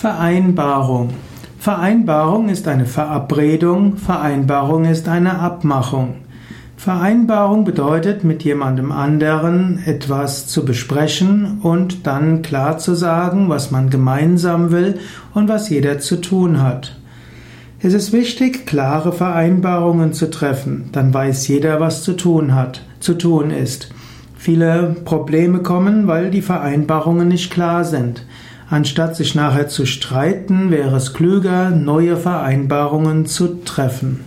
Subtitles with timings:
[0.00, 1.10] Vereinbarung.
[1.58, 6.14] Vereinbarung ist eine Verabredung, Vereinbarung ist eine Abmachung.
[6.78, 13.90] Vereinbarung bedeutet, mit jemandem anderen etwas zu besprechen und dann klar zu sagen, was man
[13.90, 14.98] gemeinsam will
[15.34, 16.96] und was jeder zu tun hat.
[17.80, 23.18] Es ist wichtig, klare Vereinbarungen zu treffen, dann weiß jeder, was zu tun hat, zu
[23.18, 23.90] tun ist.
[24.34, 28.24] Viele Probleme kommen, weil die Vereinbarungen nicht klar sind.
[28.70, 34.24] Anstatt sich nachher zu streiten, wäre es klüger, neue Vereinbarungen zu treffen.